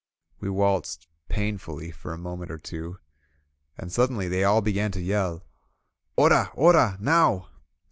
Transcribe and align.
We 0.39 0.49
waltzed 0.49 1.05
painfully 1.29 1.91
for 1.91 2.11
a 2.11 2.17
moment 2.17 2.49
or 2.49 2.57
two, 2.57 2.97
and 3.77 3.91
suddenly 3.91 4.27
they 4.27 4.43
all 4.43 4.59
began 4.63 4.91
to 4.93 4.99
yell: 4.99 5.43
''Ora! 6.17 6.49
Oral 6.55 6.95
Now!" 6.99 7.49